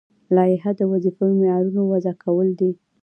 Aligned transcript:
لایحه 0.35 0.71
د 0.79 0.81
وظیفوي 0.91 1.33
معیارونو 1.39 1.81
وضع 1.91 2.13
کول 2.23 2.47
دي. 2.59 2.71